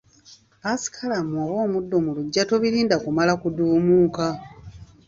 [0.51, 4.25] Ppaasikalamu oba omuddo mu luggya tobirinda kumala kuduumuuka